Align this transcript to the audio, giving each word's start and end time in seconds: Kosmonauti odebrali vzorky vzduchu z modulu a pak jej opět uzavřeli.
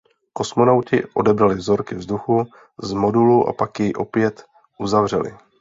Kosmonauti 0.37 0.99
odebrali 1.23 1.57
vzorky 1.61 1.95
vzduchu 1.99 2.39
z 2.83 2.93
modulu 2.93 3.47
a 3.47 3.53
pak 3.53 3.79
jej 3.79 3.93
opět 3.93 4.45
uzavřeli. 4.79 5.37